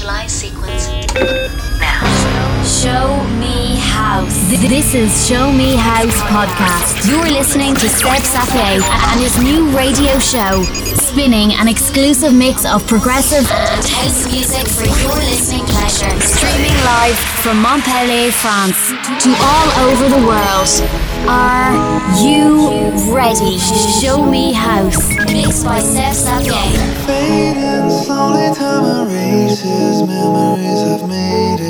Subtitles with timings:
[0.00, 1.39] Initialize sequence
[4.50, 7.08] This is Show Me House podcast.
[7.08, 10.64] You're listening to Seb Sapie and his new radio show,
[10.98, 16.10] spinning an exclusive mix of progressive and house music for your listening pleasure.
[16.20, 18.90] Streaming live from Montpellier, France,
[19.22, 20.68] to all over the world.
[21.30, 21.70] Are
[22.18, 23.56] you ready?
[24.02, 27.06] Show Me House, mixed by Seb Sapie.
[27.06, 31.60] Fading slowly, time erases memories I've made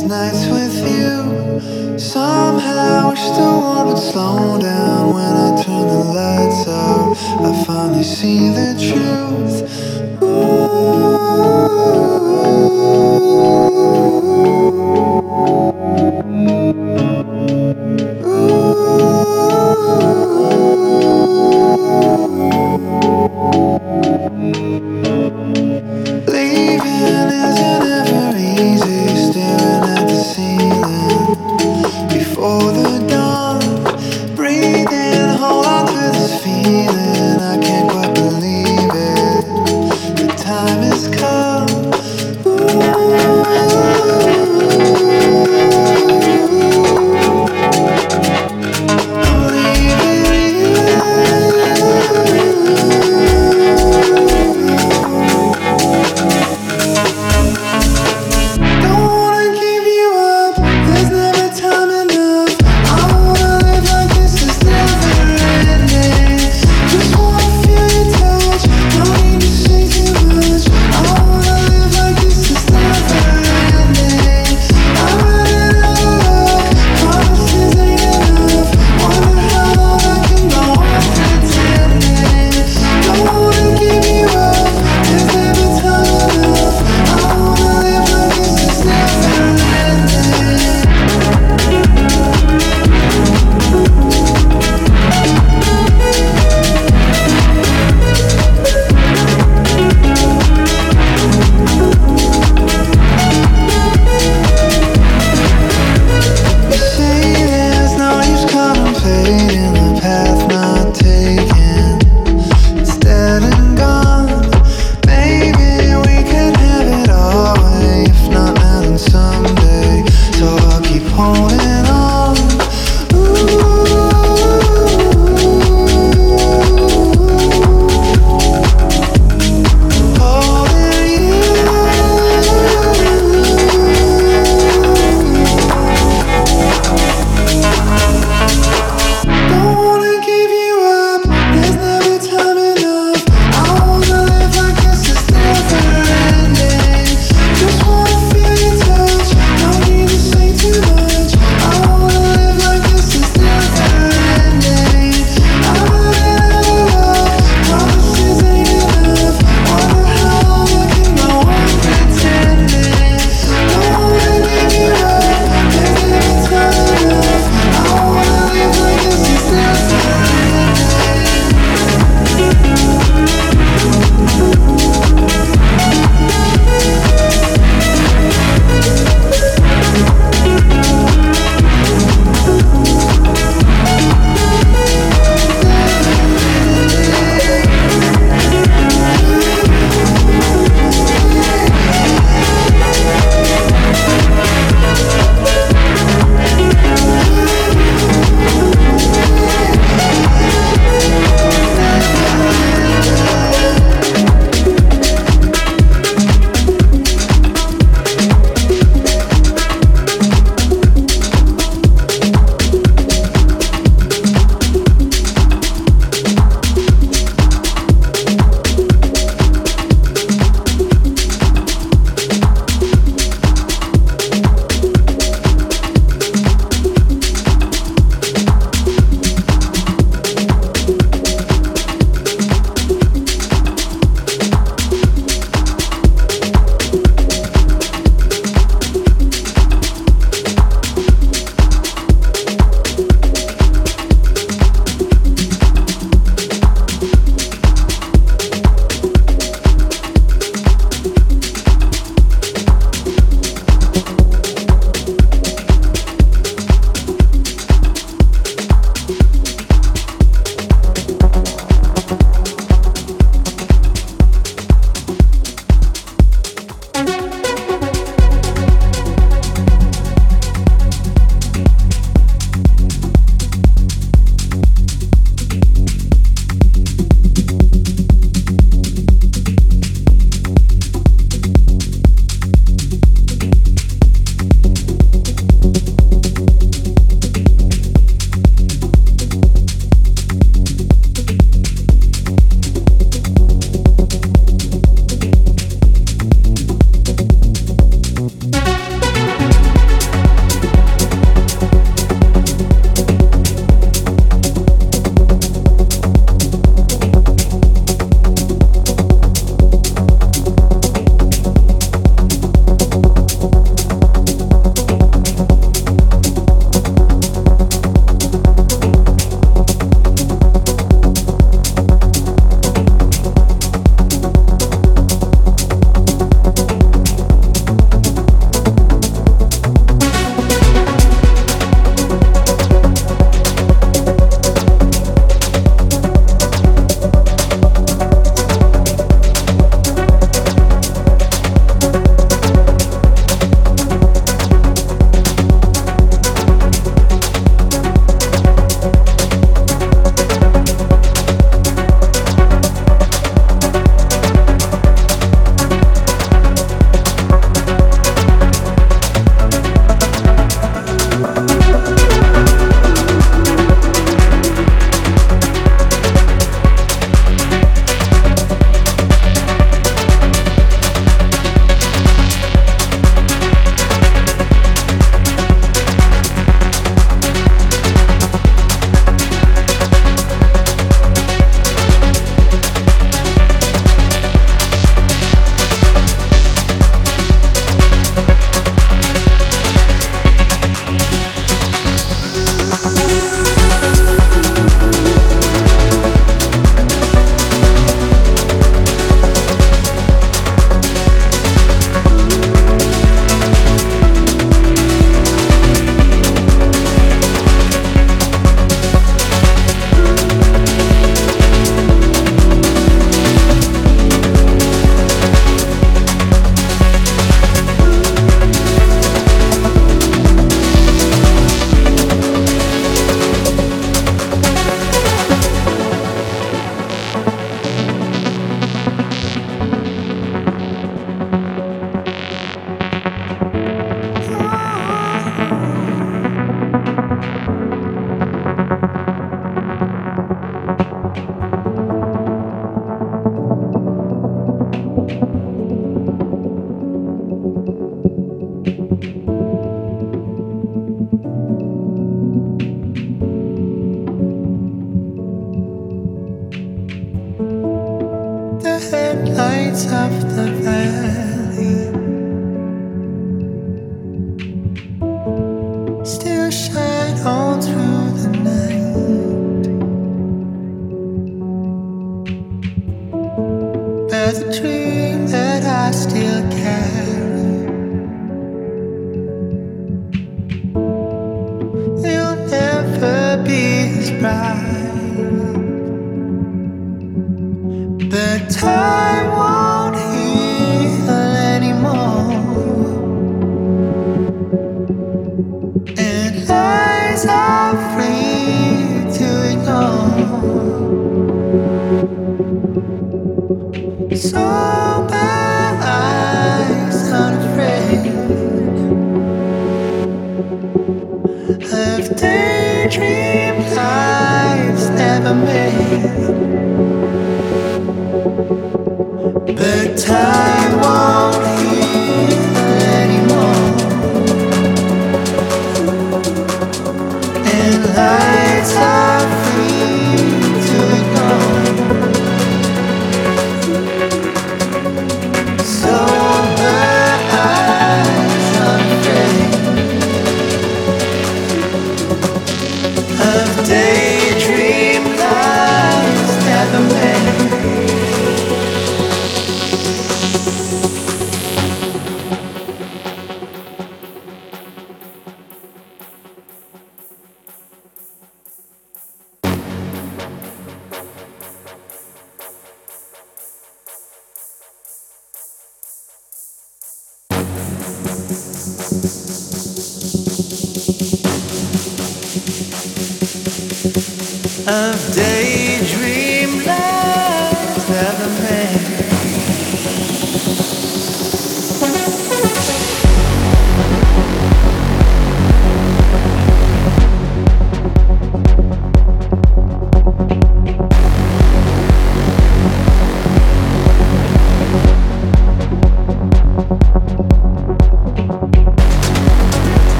[0.00, 1.98] these nights with you.
[1.98, 7.16] Somehow, wish the world would slow down when I turn the lights out.
[7.44, 9.20] I finally see the truth.
[24.00, 24.19] Leaving
[32.68, 32.99] the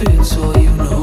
[0.00, 0.97] if it's all you know.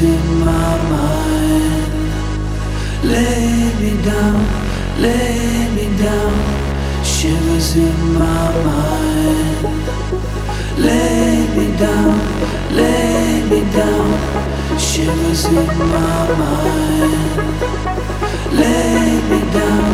[0.00, 1.92] in my mind.
[3.02, 4.46] Lay me down,
[4.98, 6.32] lay me down.
[7.04, 9.58] Shivers in my mind.
[10.78, 12.14] Lay me down,
[12.70, 14.08] lay me down.
[14.78, 17.42] Shivers in my mind.
[18.52, 19.91] Lay me down.